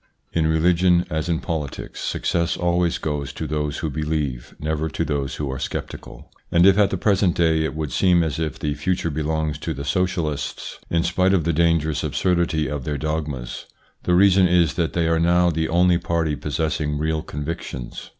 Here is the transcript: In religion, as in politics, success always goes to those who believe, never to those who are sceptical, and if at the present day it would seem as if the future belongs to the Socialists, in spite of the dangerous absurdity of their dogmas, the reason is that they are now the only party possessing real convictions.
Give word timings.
In 0.33 0.47
religion, 0.47 1.05
as 1.11 1.29
in 1.29 1.41
politics, 1.41 1.99
success 2.01 2.57
always 2.57 2.97
goes 2.97 3.31
to 3.33 3.45
those 3.45 3.77
who 3.77 3.89
believe, 3.91 4.55
never 4.59 4.89
to 4.89 5.05
those 5.05 5.35
who 5.35 5.51
are 5.51 5.59
sceptical, 5.59 6.31
and 6.51 6.65
if 6.65 6.75
at 6.79 6.89
the 6.89 6.97
present 6.97 7.35
day 7.35 7.63
it 7.63 7.75
would 7.75 7.91
seem 7.91 8.23
as 8.23 8.39
if 8.39 8.57
the 8.57 8.73
future 8.73 9.11
belongs 9.11 9.59
to 9.59 9.75
the 9.75 9.85
Socialists, 9.85 10.79
in 10.89 11.03
spite 11.03 11.35
of 11.35 11.43
the 11.43 11.53
dangerous 11.53 12.03
absurdity 12.03 12.67
of 12.67 12.83
their 12.83 12.97
dogmas, 12.97 13.67
the 14.01 14.15
reason 14.15 14.47
is 14.47 14.73
that 14.73 14.93
they 14.93 15.07
are 15.07 15.19
now 15.19 15.51
the 15.51 15.69
only 15.69 15.99
party 15.99 16.35
possessing 16.35 16.97
real 16.97 17.21
convictions. 17.21 18.09